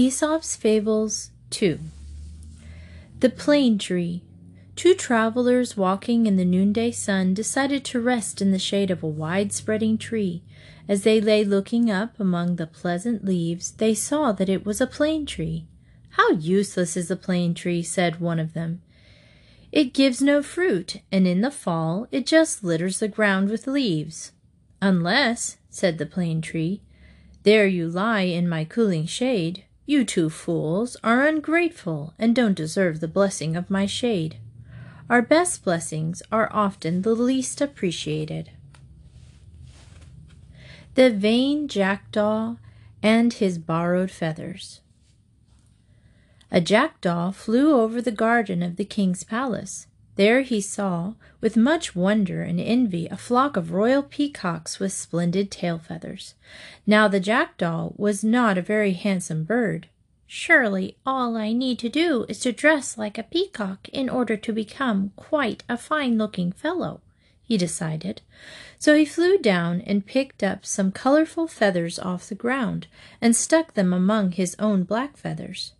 [0.00, 1.80] Aesop's Fables 2
[3.18, 4.22] The Plane Tree
[4.76, 9.08] Two travelers walking in the noonday sun decided to rest in the shade of a
[9.08, 10.44] wide spreading tree.
[10.88, 14.86] As they lay looking up among the pleasant leaves, they saw that it was a
[14.86, 15.66] plane tree.
[16.10, 18.80] How useless is the plane tree, said one of them.
[19.72, 24.30] It gives no fruit, and in the fall it just litters the ground with leaves.
[24.80, 26.82] Unless, said the plane tree,
[27.42, 29.64] there you lie in my cooling shade.
[29.88, 34.36] You two fools are ungrateful and don't deserve the blessing of my shade.
[35.08, 38.50] Our best blessings are often the least appreciated.
[40.94, 42.56] The Vain Jackdaw
[43.02, 44.82] and His Borrowed Feathers
[46.50, 49.86] A jackdaw flew over the garden of the king's palace.
[50.18, 55.48] There he saw, with much wonder and envy, a flock of royal peacocks with splendid
[55.48, 56.34] tail feathers.
[56.84, 59.86] Now the jackdaw was not a very handsome bird.
[60.26, 64.52] Surely all I need to do is to dress like a peacock in order to
[64.52, 67.00] become quite a fine looking fellow,
[67.40, 68.20] he decided.
[68.76, 72.88] So he flew down and picked up some colorful feathers off the ground
[73.20, 75.74] and stuck them among his own black feathers.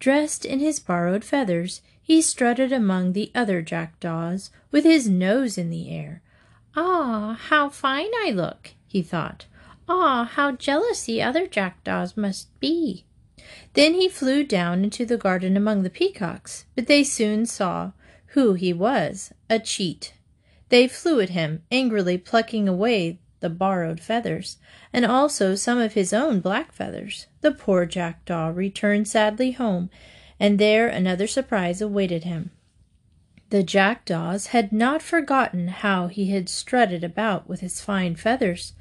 [0.00, 5.70] Dressed in his borrowed feathers, he strutted among the other jackdaws with his nose in
[5.70, 6.22] the air.
[6.76, 9.46] Ah, how fine I look, he thought.
[9.88, 13.06] Ah, how jealous the other jackdaws must be.
[13.72, 17.92] Then he flew down into the garden among the peacocks, but they soon saw
[18.28, 20.12] who he was, a cheat.
[20.68, 24.58] They flew at him, angrily plucking away the borrowed feathers,
[24.92, 27.28] and also some of his own black feathers.
[27.40, 29.88] The poor jackdaw returned sadly home
[30.38, 32.50] and there another surprise awaited him.
[33.50, 38.72] The jackdaws had not forgotten how he had strutted about with his fine feathers.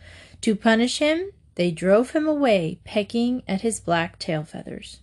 [0.42, 5.02] To punish him, they drove him away, pecking at his black tail feathers.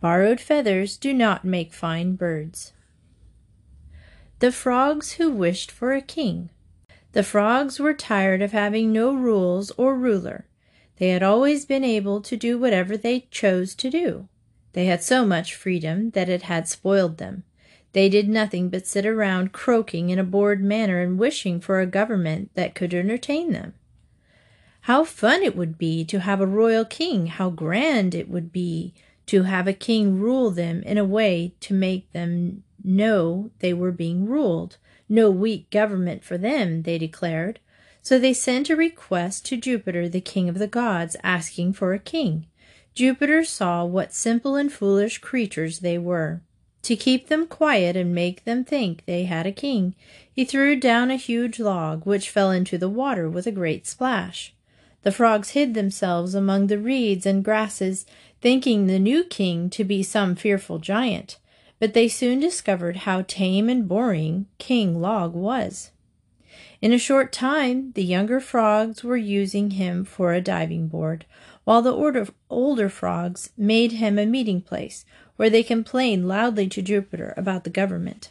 [0.00, 2.72] Borrowed feathers do not make fine birds.
[4.40, 6.50] The frogs who wished for a king.
[7.12, 10.46] The frogs were tired of having no rules or ruler.
[10.96, 14.28] They had always been able to do whatever they chose to do.
[14.74, 17.44] They had so much freedom that it had spoiled them.
[17.92, 21.86] They did nothing but sit around croaking in a bored manner and wishing for a
[21.86, 23.74] government that could entertain them.
[24.82, 27.28] How fun it would be to have a royal king!
[27.28, 28.92] How grand it would be
[29.26, 33.92] to have a king rule them in a way to make them know they were
[33.92, 34.76] being ruled.
[35.08, 37.60] No weak government for them, they declared.
[38.02, 41.98] So they sent a request to Jupiter, the king of the gods, asking for a
[41.98, 42.46] king.
[42.94, 46.40] Jupiter saw what simple and foolish creatures they were.
[46.82, 49.94] To keep them quiet and make them think they had a king,
[50.30, 54.54] he threw down a huge log, which fell into the water with a great splash.
[55.02, 58.06] The frogs hid themselves among the reeds and grasses,
[58.40, 61.38] thinking the new king to be some fearful giant,
[61.80, 65.90] but they soon discovered how tame and boring King Log was.
[66.80, 71.24] In a short time, the younger frogs were using him for a diving board,
[71.64, 75.04] while the older, older frogs made him a meeting place
[75.36, 78.30] where they complained loudly to Jupiter about the government.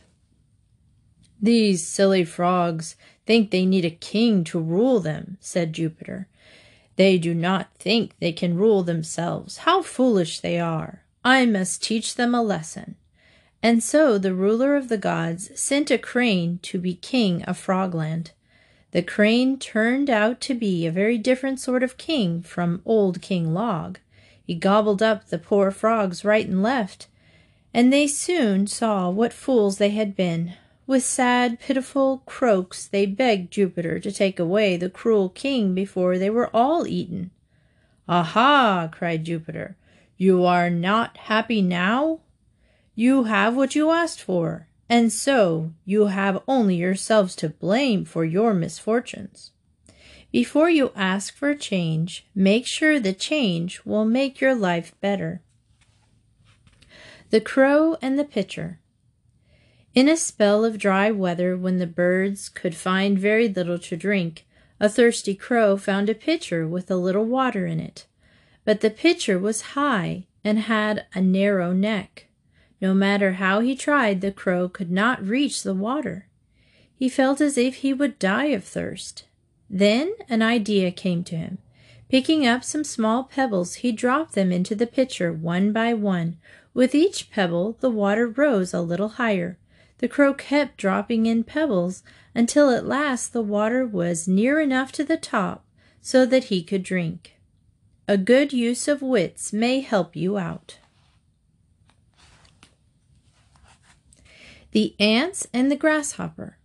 [1.41, 2.95] These silly frogs
[3.25, 6.27] think they need a king to rule them, said Jupiter.
[6.95, 9.57] They do not think they can rule themselves.
[9.57, 11.03] How foolish they are!
[11.25, 12.95] I must teach them a lesson.
[13.61, 18.31] And so the ruler of the gods sent a crane to be king of Frogland.
[18.93, 23.51] The crane turned out to be a very different sort of king from old King
[23.51, 23.97] Log.
[24.45, 27.07] He gobbled up the poor frogs right and left,
[27.73, 30.53] and they soon saw what fools they had been.
[30.85, 36.29] With sad, pitiful croaks, they begged Jupiter to take away the cruel king before they
[36.29, 37.31] were all eaten.
[38.07, 38.89] Aha!
[38.91, 39.75] cried Jupiter.
[40.17, 42.19] You are not happy now?
[42.93, 48.25] You have what you asked for and so you have only yourselves to blame for
[48.25, 49.51] your misfortunes.
[50.31, 55.41] Before you ask for change, make sure the change will make your life better.
[57.29, 58.79] The Crow and the Pitcher
[59.93, 64.45] In a spell of dry weather when the birds could find very little to drink,
[64.79, 68.05] a thirsty crow found a pitcher with a little water in it.
[68.65, 72.27] But the pitcher was high and had a narrow neck.
[72.83, 76.27] No matter how he tried, the crow could not reach the water.
[76.93, 79.23] He felt as if he would die of thirst.
[79.69, 81.59] Then an idea came to him.
[82.09, 86.35] Picking up some small pebbles, he dropped them into the pitcher one by one.
[86.73, 89.57] With each pebble, the water rose a little higher.
[89.99, 92.03] The crow kept dropping in pebbles
[92.35, 95.63] until at last the water was near enough to the top
[96.01, 97.37] so that he could drink.
[98.09, 100.79] a good use of wits may help you out.
[104.73, 106.57] The Ants and the Grasshopper.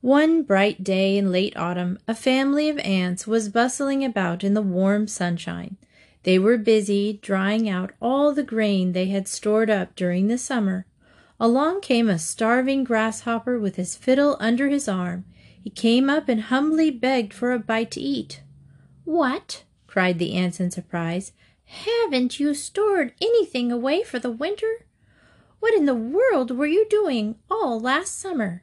[0.00, 4.62] One bright day in late autumn, a family of ants was bustling about in the
[4.62, 5.76] warm sunshine.
[6.22, 10.86] They were busy drying out all the grain they had stored up during the summer.
[11.38, 15.26] Along came a starving grasshopper with his fiddle under his arm.
[15.62, 18.40] He came up and humbly begged for a bite to eat.
[19.04, 19.64] What?
[19.86, 21.32] cried the ants in surprise.
[21.64, 24.86] Haven't you stored anything away for the winter?
[25.60, 28.62] What in the world were you doing all last summer?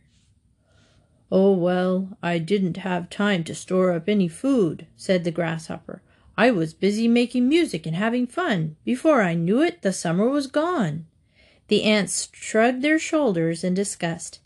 [1.31, 6.01] Oh, well, I didn't have time to store up any food, said the grasshopper.
[6.38, 8.75] I was busy making music and having fun.
[8.86, 11.06] Before I knew it, the summer was gone.
[11.69, 14.39] The ants shrugged their shoulders in disgust.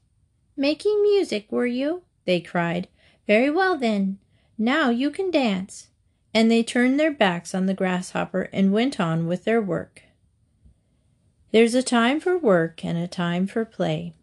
[0.55, 2.03] Making music, were you?
[2.25, 2.87] they cried.
[3.25, 4.17] Very well, then.
[4.57, 5.87] Now you can dance.
[6.33, 10.03] And they turned their backs on the grasshopper and went on with their work.
[11.51, 14.13] There's a time for work and a time for play.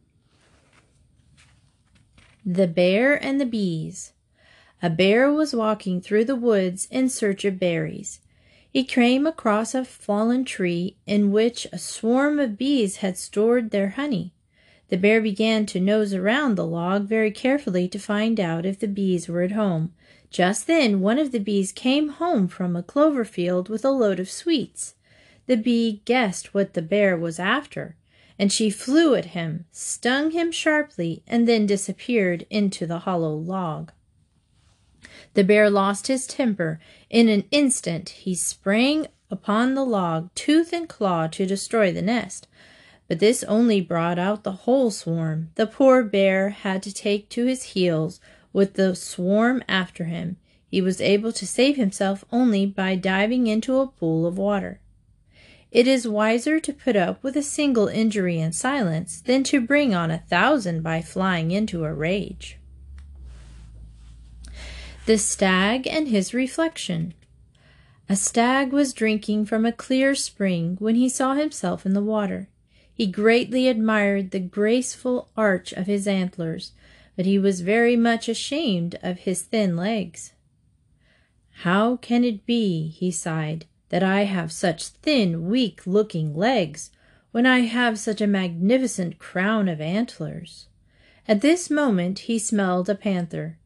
[2.44, 4.12] The Bear and the Bees.
[4.82, 8.21] A bear was walking through the woods in search of berries.
[8.71, 13.91] He came across a fallen tree in which a swarm of bees had stored their
[13.91, 14.35] honey.
[14.88, 18.87] The bear began to nose around the log very carefully to find out if the
[18.87, 19.94] bees were at home.
[20.29, 24.20] Just then one of the bees came home from a clover field with a load
[24.20, 24.94] of sweets.
[25.46, 27.96] The bee guessed what the bear was after,
[28.38, 33.93] and she flew at him, stung him sharply, and then disappeared into the hollow log.
[35.35, 36.81] The bear lost his temper.
[37.11, 42.49] In an instant he sprang upon the log, tooth and claw, to destroy the nest.
[43.06, 45.50] But this only brought out the whole swarm.
[45.56, 48.20] The poor bear had to take to his heels
[48.52, 50.37] with the swarm after him.
[50.67, 54.81] He was able to save himself only by diving into a pool of water.
[55.75, 59.93] It is wiser to put up with a single injury in silence than to bring
[59.93, 62.59] on a thousand by flying into a rage.
[65.06, 67.12] The Stag and His Reflection
[68.09, 72.49] A stag was drinking from a clear spring when he saw himself in the water.
[72.94, 76.70] He greatly admired the graceful arch of his antlers,
[77.17, 80.35] but he was very much ashamed of his thin legs.
[81.62, 86.91] How can it be, he sighed, that I have such thin, weak looking legs
[87.31, 90.67] when I have such a magnificent crown of antlers.
[91.29, 93.56] At this moment he smelled a panther.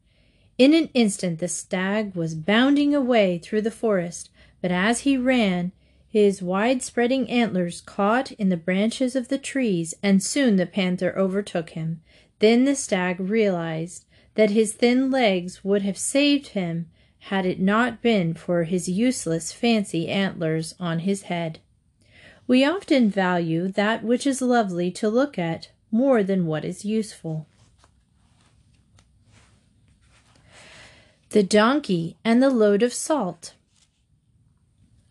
[0.59, 4.29] In an instant the stag was bounding away through the forest,
[4.61, 5.71] but as he ran,
[6.07, 11.11] his wide spreading antlers caught in the branches of the trees, and soon the panther
[11.17, 12.01] overtook him.
[12.37, 14.05] Then the stag realized
[14.35, 16.85] that his thin legs would have saved him
[17.23, 21.59] had it not been for his useless fancy antlers on his head.
[22.47, 27.45] We often value that which is lovely to look at more than what is useful.
[31.29, 33.53] The Donkey and the Load of Salt.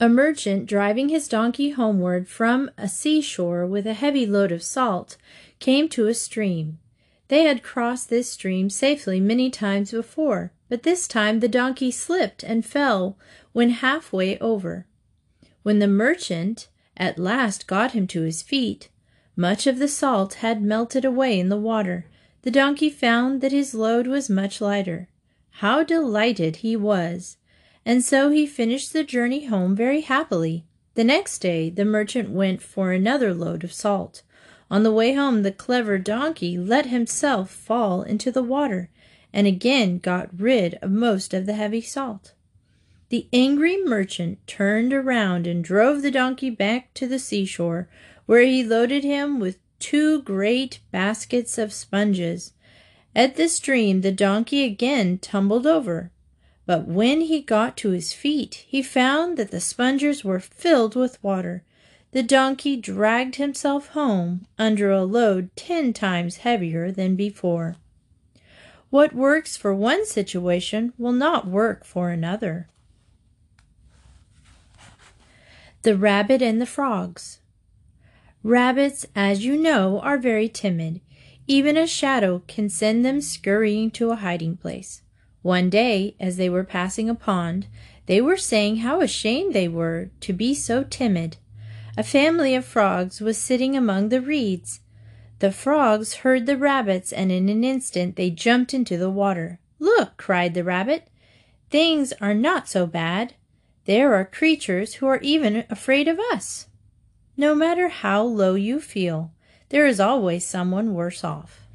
[0.00, 5.16] A merchant driving his donkey homeward from a seashore with a heavy load of salt
[5.58, 6.78] came to a stream.
[7.28, 12.42] They had crossed this stream safely many times before, but this time the donkey slipped
[12.42, 13.16] and fell
[13.52, 14.86] when halfway over.
[15.62, 18.88] When the merchant at last got him to his feet,
[19.36, 22.06] much of the salt had melted away in the water.
[22.42, 25.08] The donkey found that his load was much lighter.
[25.50, 27.36] How delighted he was!
[27.86, 30.64] And so he finished the journey home very happily.
[30.94, 34.22] The next day the merchant went for another load of salt.
[34.70, 38.90] On the way home the clever donkey let himself fall into the water
[39.32, 42.32] and again got rid of most of the heavy salt.
[43.10, 47.88] The angry merchant turned around and drove the donkey back to the seashore,
[48.26, 52.52] where he loaded him with two great baskets of sponges.
[53.16, 56.10] At the stream the donkey again tumbled over,
[56.66, 61.22] but when he got to his feet he found that the sponges were filled with
[61.22, 61.64] water.
[62.12, 67.76] The donkey dragged himself home under a load ten times heavier than before.
[68.90, 72.68] What works for one situation will not work for another.
[75.82, 77.40] The Rabbit and the Frogs.
[78.42, 81.00] Rabbits, as you know, are very timid.
[81.46, 85.02] Even a shadow can send them scurrying to a hiding place.
[85.42, 87.66] One day, as they were passing a pond,
[88.06, 91.36] they were saying how ashamed they were to be so timid.
[91.96, 94.80] A family of frogs was sitting among the reeds.
[95.40, 99.60] The frogs heard the rabbits, and in an instant they jumped into the water.
[99.78, 100.16] Look!
[100.16, 101.08] cried the rabbit.
[101.70, 103.34] Things are not so bad.
[103.84, 106.66] There are creatures who are even afraid of us.
[107.36, 109.32] No matter how low you feel,
[109.68, 111.68] there is always someone worse off.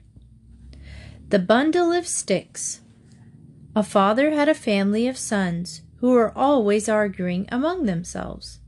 [1.29, 2.81] The Bundle of Sticks
[3.75, 8.59] A father had a family of sons who were always arguing among themselves.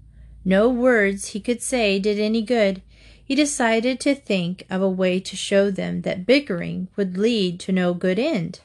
[0.46, 2.82] No words he could say did any good.
[3.28, 7.72] He decided to think of a way to show them that bickering would lead to
[7.72, 8.60] no good end.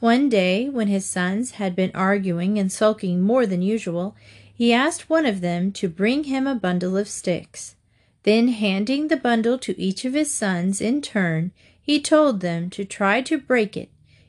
[0.00, 4.14] One day, when his sons had been arguing and sulking more than usual,
[4.54, 7.76] he asked one of them to bring him a bundle of sticks.
[8.24, 12.84] Then, handing the bundle to each of his sons in turn, he told them to
[12.84, 13.88] try to break it.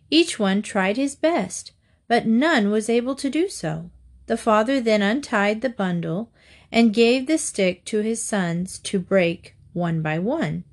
[0.09, 1.74] Each one tried his best,
[2.07, 3.89] but none was able to do so.
[4.27, 6.29] The father then untied the bundle
[6.71, 10.63] and gave the stick to his sons to break one by one.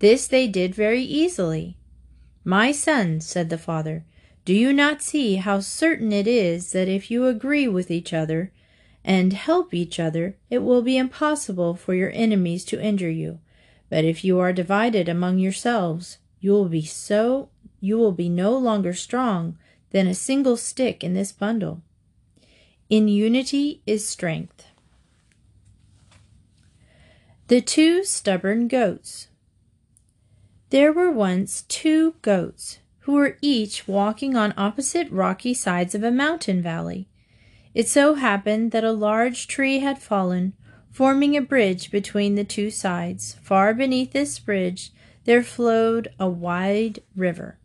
[0.00, 1.78] This they did very easily.
[2.44, 4.04] My sons, said the father,
[4.44, 8.52] do you not see how certain it is that if you agree with each other
[9.04, 13.40] and help each other, it will be impossible for your enemies to injure you?
[13.90, 17.50] But if you are divided among yourselves, you will be so
[17.80, 19.56] you will be no longer strong
[19.90, 21.82] than a single stick in this bundle.
[22.88, 24.67] In unity is strength.
[27.48, 29.28] The two stubborn goats.
[30.68, 36.10] There were once two goats who were each walking on opposite rocky sides of a
[36.10, 37.08] mountain valley.
[37.72, 40.52] It so happened that a large tree had fallen,
[40.90, 43.36] forming a bridge between the two sides.
[43.40, 44.92] Far beneath this bridge
[45.24, 47.58] there flowed a wide river.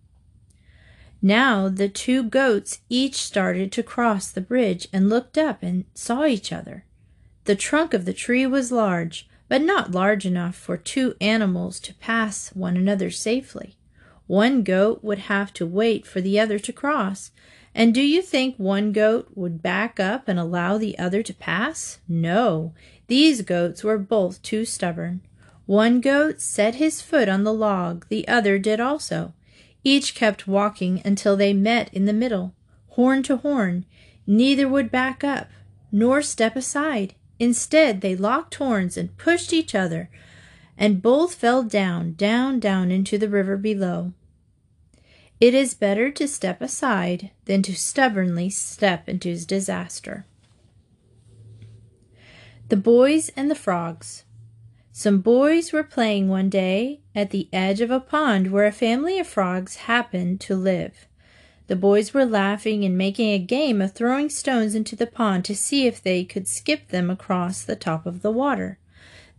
[1.22, 6.24] Now the two goats each started to cross the bridge and looked up and saw
[6.24, 6.86] each other.
[7.44, 11.94] The trunk of the tree was large, but not large enough for two animals to
[11.94, 13.78] pass one another safely.
[14.26, 17.30] One goat would have to wait for the other to cross.
[17.76, 22.00] And do you think one goat would back up and allow the other to pass?
[22.08, 22.74] No,
[23.06, 25.22] these goats were both too stubborn.
[25.68, 29.34] One goat set his foot on the log, the other did also.
[29.84, 32.56] Each kept walking until they met in the middle,
[32.88, 33.86] horn to horn.
[34.26, 35.50] Neither would back up,
[35.92, 37.14] nor step aside.
[37.40, 40.10] Instead, they locked horns and pushed each other
[40.78, 44.14] and both fell down, down, down into the river below.
[45.40, 50.26] It is better to step aside than to stubbornly step into disaster.
[52.70, 54.24] The Boys and the Frogs
[54.92, 59.20] Some boys were playing one day at the edge of a pond where a family
[59.20, 61.08] of frogs happened to live.
[61.68, 65.56] The boys were laughing and making a game of throwing stones into the pond to
[65.56, 68.80] see if they could skip them across the top of the water.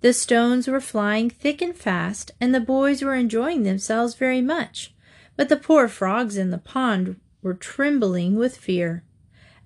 [0.00, 4.94] The stones were flying thick and fast, and the boys were enjoying themselves very much.
[5.36, 9.04] But the poor frogs in the pond were trembling with fear.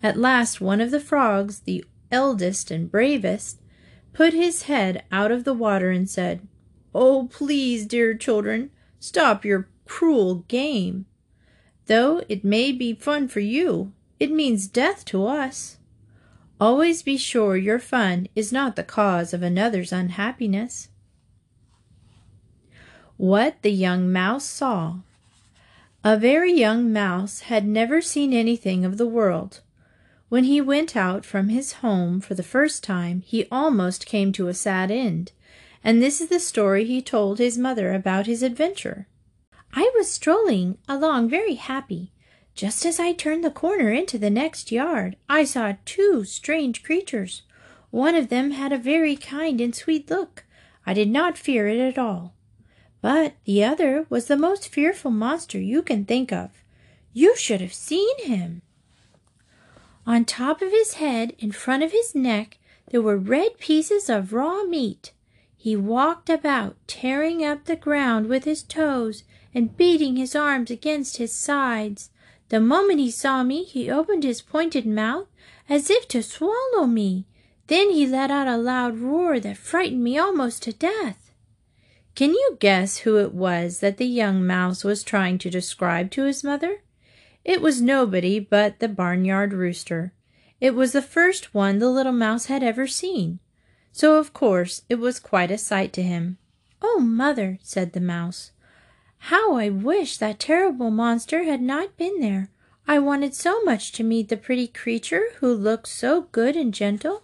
[0.03, 3.61] At last one of the frogs, the eldest and bravest,
[4.13, 6.47] put his head out of the water and said,
[6.95, 11.07] Oh, please, dear children, stop your cruel game.
[11.89, 15.79] Though it may be fun for you, it means death to us.
[16.61, 20.89] Always be sure your fun is not the cause of another's unhappiness.
[23.17, 24.99] What the Young Mouse Saw
[26.05, 29.61] A very young mouse had never seen anything of the world.
[30.29, 34.49] When he went out from his home for the first time, he almost came to
[34.49, 35.33] a sad end,
[35.83, 39.07] and this is the story he told his mother about his adventure.
[39.73, 42.13] I was strolling along very happy
[42.59, 47.43] just as I turned the corner into the next yard, I saw two strange creatures.
[47.93, 50.45] One of them had a very kind and sweet look.
[50.85, 52.35] I did not fear it at all.
[53.01, 56.51] But the other was the most fearful monster you can think of.
[57.13, 58.63] You should have seen him.
[60.05, 62.59] On top of his head, in front of his neck,
[62.91, 65.13] there were red pieces of raw meat.
[65.57, 69.23] He walked about, tearing up the ground with his toes
[69.55, 72.11] and beating his arms against his sides.
[72.49, 75.27] The moment he saw me, he opened his pointed mouth
[75.69, 77.27] as if to swallow me.
[77.67, 81.31] Then he let out a loud roar that frightened me almost to death.
[82.15, 86.25] Can you guess who it was that the young mouse was trying to describe to
[86.25, 86.83] his mother?
[87.45, 90.13] It was nobody but the barnyard rooster.
[90.61, 93.39] It was the first one the little mouse had ever seen.
[93.93, 96.39] So of course it was quite a sight to him.
[96.83, 98.53] Oh, mother, said the mouse,
[99.19, 102.51] how I wish that terrible monster had not been there.
[102.87, 107.23] I wanted so much to meet the pretty creature who looked so good and gentle.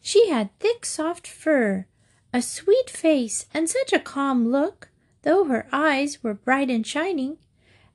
[0.00, 1.86] She had thick, soft fur,
[2.32, 4.88] a sweet face, and such a calm look,
[5.22, 7.38] though her eyes were bright and shining.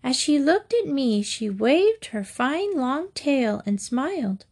[0.04, 4.46] As she looked at me, she waved her fine long tail and smiled.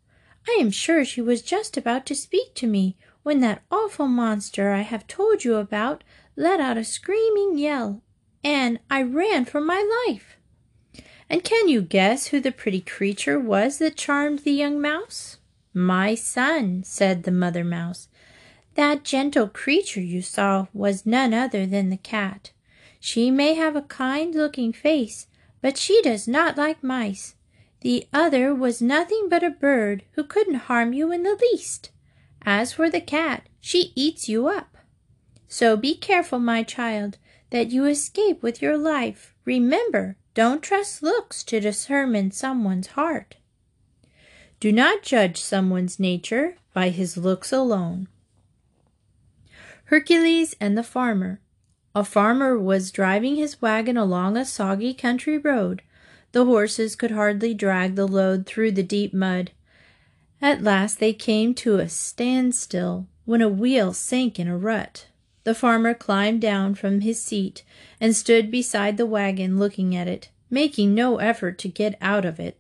[0.47, 4.71] I am sure she was just about to speak to me when that awful monster
[4.71, 6.03] I have told you about
[6.35, 8.01] let out a screaming yell,
[8.43, 10.38] and I ran for my life.
[11.29, 15.38] And can you guess who the pretty creature was that charmed the young mouse?
[15.74, 18.10] My son, said the mother mouse.
[18.75, 22.51] That gentle creature you saw was none other than the cat.
[23.00, 25.27] She may have a kind looking face,
[25.62, 27.36] but she does not like mice.
[27.81, 31.91] The other was nothing but a bird who couldn't harm you in the least.
[32.43, 34.77] As for the cat, she eats you up.
[35.48, 37.17] So be careful, my child,
[37.51, 39.36] that you escape with your life.
[39.46, 43.36] Remember, don't trust looks to determine someone's heart.
[44.60, 48.08] Do not judge someone's nature by his looks alone.
[49.86, 51.41] Hercules and the Farmer.
[51.93, 55.81] A farmer was driving his wagon along a soggy country road.
[56.31, 59.51] The horses could hardly drag the load through the deep mud.
[60.41, 65.08] At last they came to a standstill when a wheel sank in a rut.
[65.43, 67.63] The farmer climbed down from his seat
[68.00, 72.39] and stood beside the wagon looking at it, making no effort to get out of
[72.39, 72.57] it.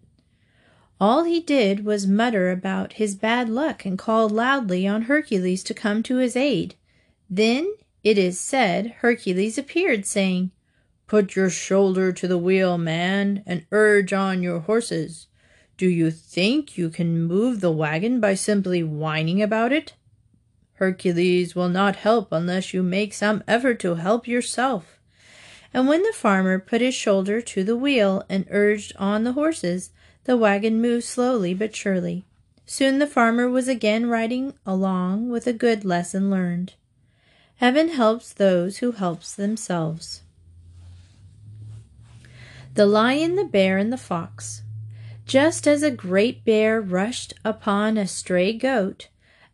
[0.99, 5.73] All he did was mutter about his bad luck and call loudly on Hercules to
[5.73, 6.75] come to his aid.
[7.29, 7.73] Then,
[8.03, 10.51] it is said, Hercules appeared, saying,
[11.07, 15.27] Put your shoulder to the wheel, man, and urge on your horses.
[15.77, 19.93] Do you think you can move the wagon by simply whining about it?
[20.81, 24.99] Hercules will not help unless you make some effort to help yourself.
[25.75, 29.91] And when the farmer put his shoulder to the wheel and urged on the horses,
[30.23, 32.25] the wagon moved slowly but surely.
[32.65, 36.73] Soon the farmer was again riding along with a good lesson learned.
[37.57, 40.23] Heaven helps those who helps themselves.
[42.73, 44.63] The Lion, the Bear, and the Fox.
[45.27, 49.09] Just as a great bear rushed upon a stray goat,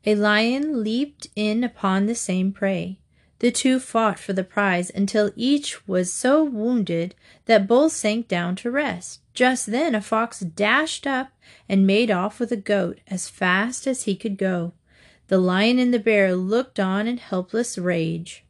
[0.07, 2.97] a lion leaped in upon the same prey.
[3.39, 7.13] The two fought for the prize until each was so wounded
[7.45, 9.19] that both sank down to rest.
[9.33, 11.31] Just then a fox dashed up
[11.67, 14.71] and made off with a goat as fast as he could go.
[15.27, 18.45] The lion and the bear looked on in helpless rage.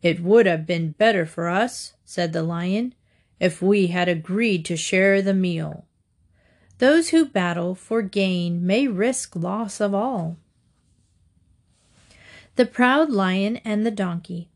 [0.00, 2.94] It would have been better for us, said the lion,
[3.40, 5.86] if we had agreed to share the meal.
[6.78, 10.36] Those who battle for gain may risk loss of all.
[12.58, 14.48] The Proud Lion and the Donkey.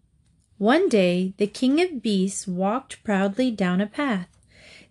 [0.58, 4.26] One day the king of beasts walked proudly down a path.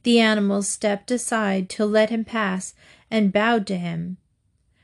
[0.04, 2.74] The animals stepped aside to let him pass
[3.10, 4.15] and bowed to him.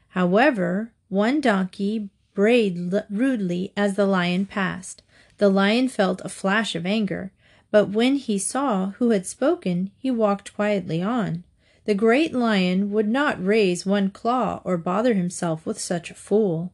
[0.09, 5.03] However, one donkey brayed rudely as the lion passed.
[5.37, 7.31] The lion felt a flash of anger,
[7.71, 11.45] but when he saw who had spoken, he walked quietly on.
[11.85, 16.73] The great lion would not raise one claw or bother himself with such a fool.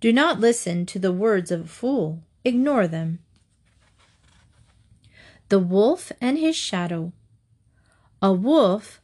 [0.00, 2.22] Do not listen to the words of a fool.
[2.44, 3.18] Ignore them.
[5.48, 7.12] The Wolf and His Shadow
[8.22, 9.00] A wolf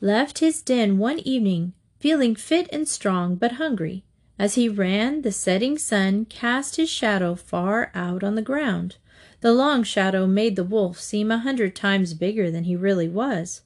[0.00, 4.04] left his den one evening, feeling fit and strong but hungry.
[4.38, 8.96] As he ran, the setting sun cast his shadow far out on the ground.
[9.40, 13.62] The long shadow made the wolf seem a hundred times bigger than he really was.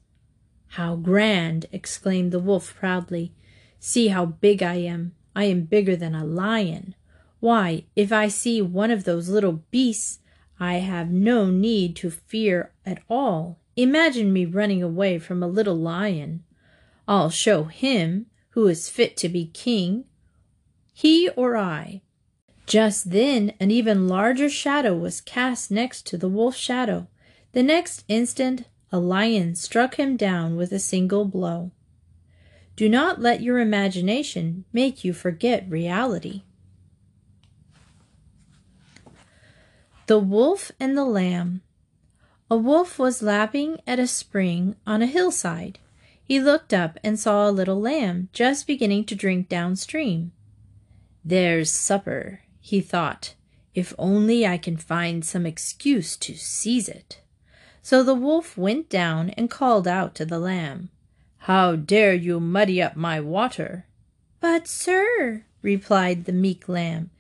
[0.75, 1.67] How grand!
[1.73, 3.33] exclaimed the wolf proudly.
[3.81, 5.15] See how big I am.
[5.35, 6.95] I am bigger than a lion.
[7.41, 10.19] Why, if I see one of those little beasts,
[10.59, 13.59] I have no need to fear at all.
[13.77, 16.45] Imagine me running away from a little lion.
[17.09, 20.05] I'll show him who is fit to be king,
[20.93, 22.03] he or I.
[22.67, 27.09] Just then an even larger shadow was cast next to the wolf's shadow.
[27.53, 31.71] The next instant a lion struck him down with a single blow.
[32.81, 36.45] Do not let your imagination make you forget reality.
[40.07, 41.61] The Wolf and the Lamb
[42.51, 45.79] A wolf was lapping at a spring on a hillside.
[46.25, 50.33] He looked up and saw a little lamb just beginning to drink downstream.
[51.23, 53.35] There's supper, he thought,
[53.75, 57.21] if only I can find some excuse to seize it.
[57.83, 60.89] So the wolf went down and called out to the lamb.
[61.45, 63.87] How dare you muddy up my water?
[64.41, 67.11] But, sir, replied the meek lamb,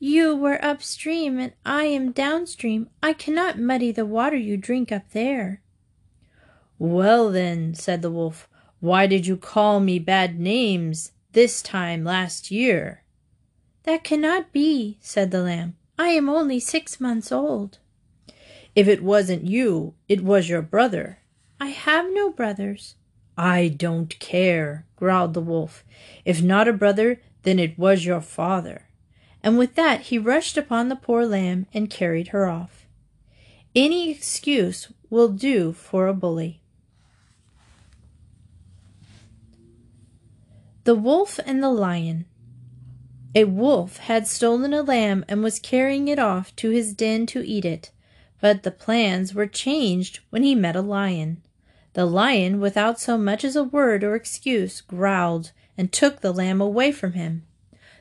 [0.00, 2.88] you were upstream and I am downstream.
[3.02, 5.60] I cannot muddy the water you drink up there.
[6.78, 8.48] Well, then, said the wolf,
[8.80, 13.02] why did you call me bad names this time last year?
[13.84, 15.76] That cannot be, said the lamb.
[15.98, 17.78] I am only six months old.
[18.76, 21.18] If it wasn't you, it was your brother.
[21.58, 22.94] I have no brothers.
[23.40, 25.84] I don't care, growled the wolf.
[26.24, 28.88] If not a brother, then it was your father.
[29.44, 32.84] And with that he rushed upon the poor lamb and carried her off.
[33.76, 36.60] Any excuse will do for a bully.
[40.82, 42.24] The Wolf and the Lion
[43.34, 47.46] A wolf had stolen a lamb and was carrying it off to his den to
[47.46, 47.92] eat it,
[48.40, 51.42] but the plans were changed when he met a lion.
[51.98, 56.60] The lion, without so much as a word or excuse, growled and took the lamb
[56.60, 57.42] away from him.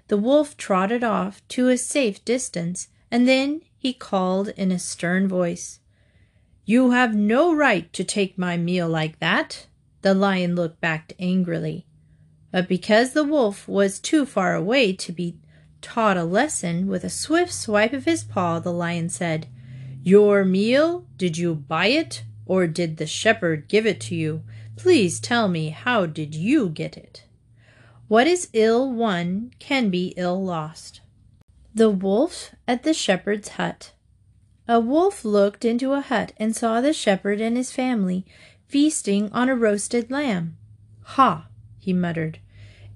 [0.08, 5.28] The wolf trotted off to a safe distance, and then he called in a stern
[5.28, 5.80] voice,
[6.64, 9.66] You have no right to take my meal like that.
[10.04, 11.88] The lion looked back angrily.
[12.52, 15.40] But because the wolf was too far away to be
[15.82, 19.48] taught a lesson, with a swift swipe of his paw, the lion said,
[20.04, 21.08] Your meal?
[21.18, 22.22] Did you buy it?
[22.48, 24.44] Or did the shepherd give it to you?
[24.78, 27.24] Please tell me, how did you get it?
[28.08, 31.02] What is ill won can be ill lost.
[31.76, 33.92] The Wolf at the Shepherd's Hut.
[34.68, 38.26] A wolf looked into a hut and saw the shepherd and his family
[38.68, 40.58] feasting on a roasted lamb.
[41.04, 41.48] Ha!
[41.78, 42.40] he muttered.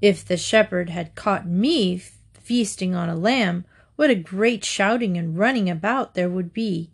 [0.02, 2.02] If the shepherd had caught me
[2.34, 6.92] feasting on a lamb, what a great shouting and running about there would be!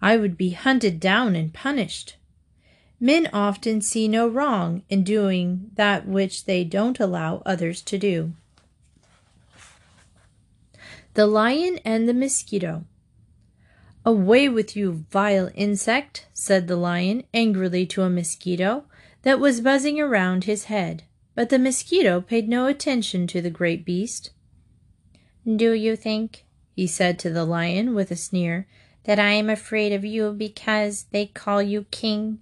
[0.00, 2.16] I would be hunted down and punished.
[2.98, 8.32] Men often see no wrong in doing that which they don't allow others to do.
[11.14, 12.84] The Lion and the Mosquito
[14.06, 18.84] Away with you, vile insect, said the lion angrily to a mosquito
[19.22, 21.02] that was buzzing around his head.
[21.34, 24.30] But the mosquito paid no attention to the great beast.
[25.44, 26.44] Do you think,
[26.76, 28.68] he said to the lion with a sneer,
[29.06, 32.40] that I am afraid of you because they call you king.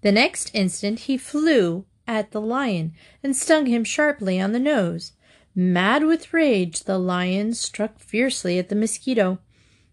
[0.00, 5.12] The next instant he flew at the lion and stung him sharply on the nose.
[5.54, 9.40] Mad with rage, the lion struck fiercely at the mosquito,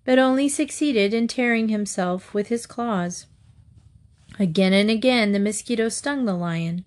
[0.05, 3.25] but only succeeded in tearing himself with his claws.
[4.39, 6.85] Again and again the mosquito stung the lion,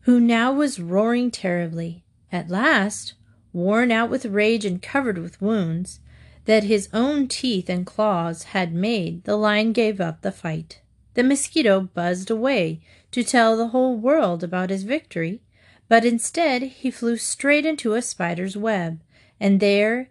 [0.00, 2.02] who now was roaring terribly.
[2.32, 3.14] At last,
[3.52, 6.00] worn out with rage and covered with wounds,
[6.44, 10.80] that his own teeth and claws had made, the lion gave up the fight.
[11.14, 12.80] The mosquito buzzed away
[13.12, 15.40] to tell the whole world about his victory,
[15.88, 19.00] but instead he flew straight into a spider's web,
[19.38, 20.08] and there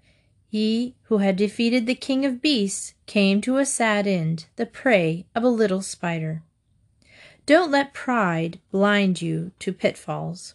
[0.50, 5.26] he who had defeated the king of beasts came to a sad end, the prey
[5.36, 6.44] of a little spider.
[7.46, 10.54] Don't let pride blind you to pitfalls.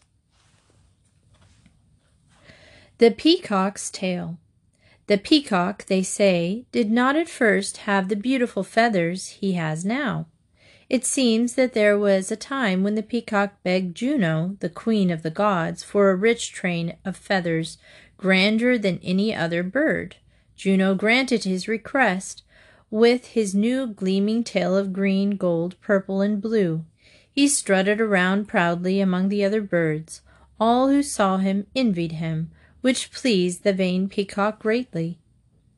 [2.98, 4.38] The Peacock's Tail
[5.06, 10.26] the peacock, they say, did not at first have the beautiful feathers he has now.
[10.88, 15.22] It seems that there was a time when the peacock begged Juno, the queen of
[15.22, 17.78] the gods, for a rich train of feathers
[18.16, 20.16] grander than any other bird.
[20.56, 22.42] Juno granted his request
[22.90, 26.84] with his new gleaming tail of green, gold, purple, and blue.
[27.30, 30.20] He strutted around proudly among the other birds.
[30.60, 32.50] All who saw him envied him,
[32.84, 35.16] which pleased the vain peacock greatly.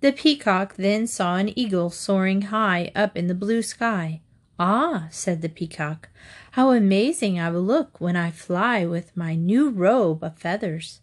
[0.00, 4.22] The peacock then saw an eagle soaring high up in the blue sky.
[4.58, 6.08] Ah, said the peacock,
[6.50, 11.00] how amazing I will look when I fly with my new robe of feathers.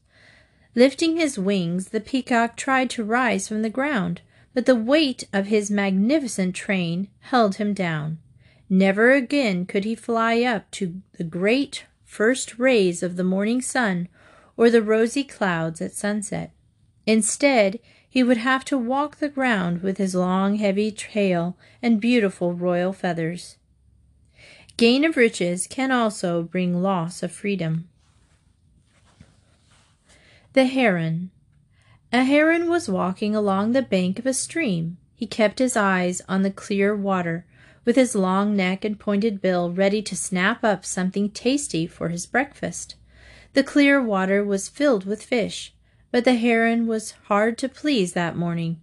[0.75, 4.19] Lifting his wings, the peacock tried to rise from the ground,
[4.53, 8.17] but the weight of his magnificent train held him down.
[8.69, 14.09] Never again could he fly up to the great first rays of the morning sun
[14.55, 16.51] or the rosy clouds at sunset.
[17.05, 22.53] Instead, he would have to walk the ground with his long, heavy tail and beautiful
[22.53, 23.57] royal feathers.
[24.77, 27.89] Gain of riches can also bring loss of freedom.
[30.53, 31.31] The Heron
[32.11, 34.97] A heron was walking along the bank of a stream.
[35.15, 37.45] He kept his eyes on the clear water,
[37.85, 42.25] with his long neck and pointed bill ready to snap up something tasty for his
[42.25, 42.95] breakfast.
[43.53, 45.73] The clear water was filled with fish,
[46.11, 48.81] but the heron was hard to please that morning.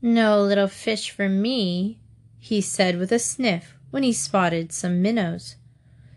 [0.00, 1.98] No little fish for me,
[2.38, 5.56] he said with a sniff when he spotted some minnows.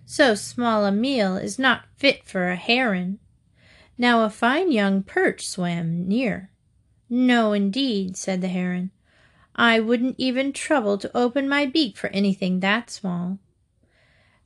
[0.06, 3.20] So small a meal is not fit for a heron.
[3.98, 6.50] Now a fine young perch swam near.
[7.10, 8.92] No, indeed, said the heron.
[9.56, 13.40] I wouldn't even trouble to open my beak for anything that small.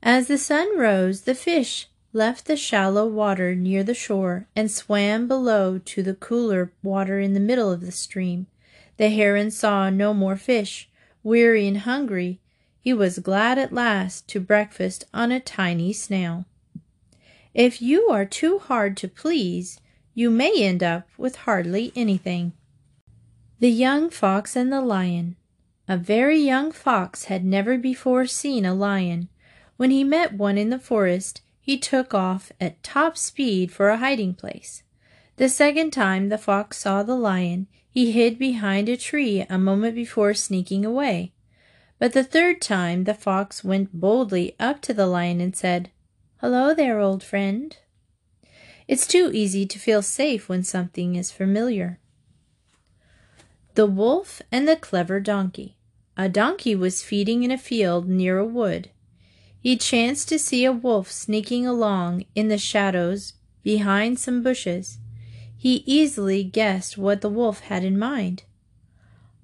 [0.01, 5.27] As the sun rose, the fish left the shallow water near the shore and swam
[5.27, 8.45] below to the cooler water in the middle of the stream.
[8.97, 10.89] The heron saw no more fish.
[11.23, 12.39] Weary and hungry,
[12.79, 16.45] he was glad at last to breakfast on a tiny snail.
[17.53, 19.79] If you are too hard to please,
[20.13, 22.53] you may end up with hardly anything.
[23.59, 25.37] The Young Fox and the Lion
[25.87, 29.29] A very young fox had never before seen a lion.
[29.77, 33.97] When he met one in the forest, he took off at top speed for a
[33.97, 34.83] hiding place.
[35.37, 39.95] The second time the fox saw the lion, he hid behind a tree a moment
[39.95, 41.31] before sneaking away.
[41.99, 45.89] But the third time the fox went boldly up to the lion and said,
[46.41, 47.77] Hello there, old friend.
[48.85, 51.97] It's too easy to feel safe when something is familiar.
[53.75, 55.77] The Wolf and the Clever Donkey
[56.17, 58.89] A donkey was feeding in a field near a wood.
[59.63, 64.97] He chanced to see a wolf sneaking along in the shadows behind some bushes.
[65.55, 68.43] He easily guessed what the wolf had in mind.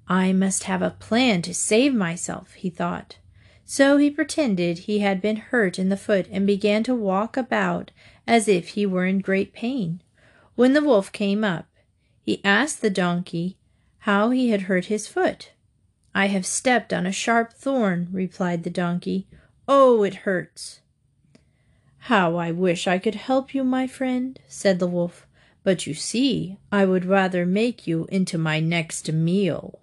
[0.06, 3.16] I must have a plan to save myself, he thought.
[3.64, 7.90] So he pretended he had been hurt in the foot and began to walk about
[8.26, 10.02] as if he were in great pain.
[10.54, 11.66] When the wolf came up,
[12.20, 13.56] he asked the donkey
[14.00, 15.52] how he had hurt his foot.
[16.14, 19.26] I have stepped on a sharp thorn, replied the donkey.
[19.72, 20.80] Oh, it hurts.
[22.10, 25.28] How I wish I could help you, my friend, said the wolf.
[25.62, 29.78] But you see, I would rather make you into my next meal.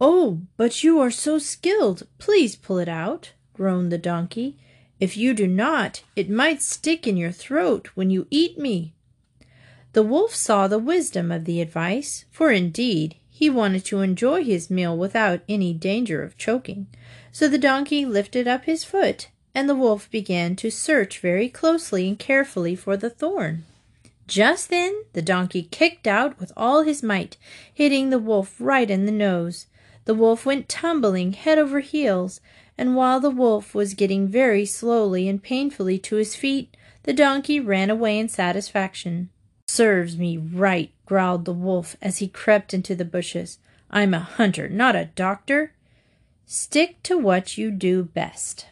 [0.00, 2.08] Oh, but you are so skilled!
[2.18, 4.58] Please pull it out, groaned the donkey.
[4.98, 8.92] If you do not, it might stick in your throat when you eat me.
[9.92, 14.68] The wolf saw the wisdom of the advice, for indeed he wanted to enjoy his
[14.68, 16.88] meal without any danger of choking.
[17.38, 22.08] So the donkey lifted up his foot, and the wolf began to search very closely
[22.08, 23.66] and carefully for the thorn.
[24.26, 27.36] Just then the donkey kicked out with all his might,
[27.70, 29.66] hitting the wolf right in the nose.
[30.06, 32.40] The wolf went tumbling head over heels,
[32.78, 37.60] and while the wolf was getting very slowly and painfully to his feet, the donkey
[37.60, 39.28] ran away in satisfaction.
[39.68, 43.58] Serves me right, growled the wolf as he crept into the bushes.
[43.90, 45.74] I'm a hunter, not a doctor.
[46.48, 48.66] Stick to what you do best.